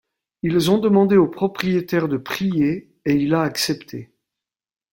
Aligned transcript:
Ils 0.41 0.71
ont 0.71 0.79
demandé 0.79 1.15
au 1.15 1.27
propriétaire 1.27 2.07
de 2.07 2.17
prier 2.17 2.89
et 3.05 3.13
il 3.13 3.35
a 3.35 3.43
accepté. 3.43 4.09